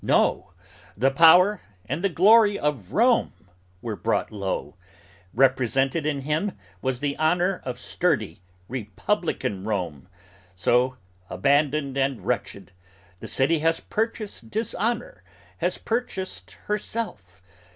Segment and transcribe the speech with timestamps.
[0.03, 0.53] No!
[0.97, 3.33] The power and the glory Of Rome
[3.83, 4.75] were brought low;
[5.31, 10.07] represented in him was the honor Of sturdy Republican Rome.
[10.55, 10.97] So,
[11.29, 12.71] abandoned and wretched,
[13.19, 15.23] The city has purchased dishonor:
[15.57, 17.39] has purchased herself!